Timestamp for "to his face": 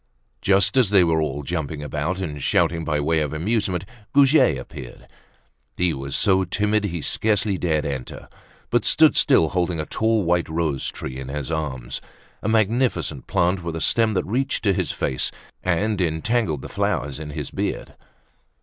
14.63-15.29